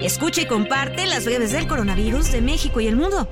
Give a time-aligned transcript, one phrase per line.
[0.00, 3.28] Escucha y comparte las breves del coronavirus de México y el mundo.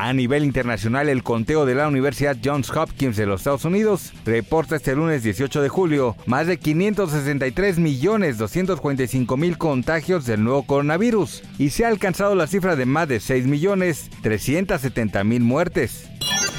[0.00, 4.76] A nivel internacional, el conteo de la Universidad Johns Hopkins de los Estados Unidos reporta
[4.76, 11.42] este lunes 18 de julio más de 563 millones 245 mil contagios del nuevo coronavirus
[11.58, 16.08] y se ha alcanzado la cifra de más de 6 millones 370 mil muertes.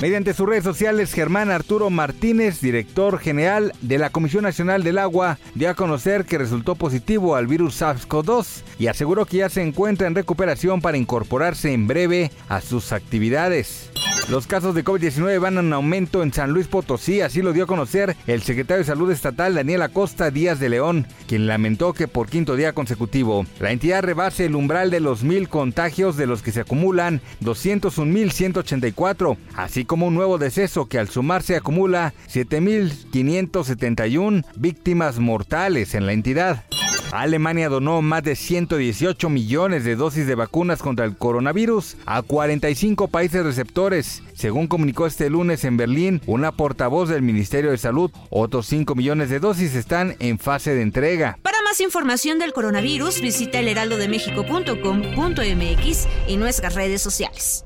[0.01, 5.37] Mediante sus redes sociales, Germán Arturo Martínez, director general de la Comisión Nacional del Agua,
[5.55, 10.07] dio a conocer que resultó positivo al virus SARS-CoV-2 y aseguró que ya se encuentra
[10.07, 13.91] en recuperación para incorporarse en breve a sus actividades.
[14.29, 17.67] Los casos de COVID-19 van en aumento en San Luis Potosí, así lo dio a
[17.67, 22.29] conocer el secretario de Salud Estatal Daniel Acosta Díaz de León, quien lamentó que por
[22.29, 26.51] quinto día consecutivo la entidad rebase el umbral de los mil contagios de los que
[26.51, 35.95] se acumulan 201.184, así como un nuevo deceso que al sumarse acumula 7.571 víctimas mortales
[35.95, 36.65] en la entidad.
[37.11, 43.07] Alemania donó más de 118 millones de dosis de vacunas contra el coronavirus a 45
[43.07, 48.11] países receptores, según comunicó este lunes en Berlín una portavoz del Ministerio de Salud.
[48.29, 51.37] Otros 5 millones de dosis están en fase de entrega.
[51.41, 57.65] Para más información del coronavirus, visita elheraldodemexico.com.mx y nuestras redes sociales.